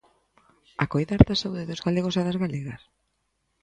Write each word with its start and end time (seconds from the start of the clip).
¿A 0.83 0.85
coidar 0.93 1.21
da 1.27 1.39
saúde 1.41 1.67
dos 1.69 1.83
galegos 1.85 2.15
e 2.19 2.21
das 2.27 2.39
galegas? 2.43 2.81